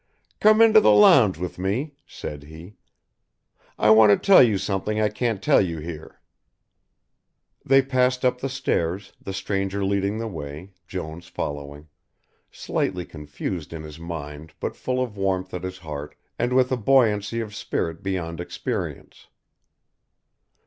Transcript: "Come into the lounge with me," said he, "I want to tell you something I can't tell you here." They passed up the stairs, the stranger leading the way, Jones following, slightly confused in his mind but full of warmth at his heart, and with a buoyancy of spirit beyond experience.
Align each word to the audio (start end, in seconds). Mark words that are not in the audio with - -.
"Come 0.39 0.63
into 0.63 0.79
the 0.79 0.89
lounge 0.89 1.37
with 1.37 1.59
me," 1.59 1.93
said 2.07 2.45
he, 2.45 2.73
"I 3.77 3.91
want 3.91 4.09
to 4.09 4.17
tell 4.17 4.41
you 4.41 4.57
something 4.57 4.99
I 4.99 5.09
can't 5.09 5.43
tell 5.43 5.61
you 5.61 5.77
here." 5.77 6.19
They 7.63 7.83
passed 7.83 8.25
up 8.25 8.41
the 8.41 8.49
stairs, 8.49 9.13
the 9.21 9.31
stranger 9.31 9.85
leading 9.85 10.17
the 10.17 10.27
way, 10.27 10.71
Jones 10.87 11.27
following, 11.27 11.87
slightly 12.49 13.05
confused 13.05 13.73
in 13.73 13.83
his 13.83 13.99
mind 13.99 14.53
but 14.59 14.75
full 14.75 15.03
of 15.03 15.17
warmth 15.17 15.53
at 15.53 15.61
his 15.63 15.77
heart, 15.77 16.15
and 16.39 16.51
with 16.53 16.71
a 16.71 16.77
buoyancy 16.77 17.39
of 17.39 17.53
spirit 17.53 18.01
beyond 18.01 18.39
experience. 18.41 19.27